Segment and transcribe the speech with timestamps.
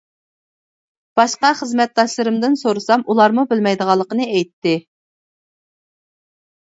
[1.19, 4.73] باشقا خىزمەتداشلىرىمدىن سورىسام ئۇلارمۇ بىلمەيدىغانلىقىنى ئېيتتى.